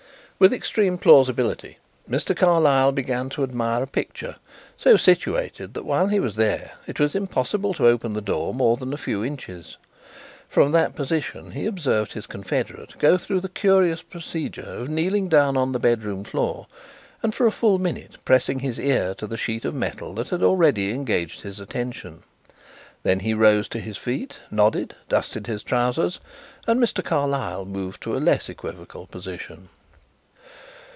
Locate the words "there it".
6.35-6.99